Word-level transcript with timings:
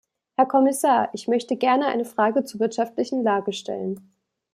Herr 0.35 0.47
Kommissar! 0.47 1.09
Ich 1.13 1.27
möchte 1.27 1.55
gerne 1.55 1.85
eine 1.85 2.05
Frage 2.05 2.43
zur 2.43 2.59
wirtschaftlichen 2.59 3.21
Lage 3.21 3.53
stellen. 3.53 4.11